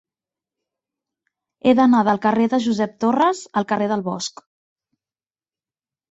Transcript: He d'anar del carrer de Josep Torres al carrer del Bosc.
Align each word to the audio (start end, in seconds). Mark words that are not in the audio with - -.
He 1.65 1.73
d'anar 1.79 1.99
del 2.07 2.19
carrer 2.23 2.47
de 2.53 2.59
Josep 2.67 2.95
Torres 3.05 3.41
al 3.61 3.67
carrer 3.73 3.91
del 3.91 4.03
Bosc. 4.09 4.41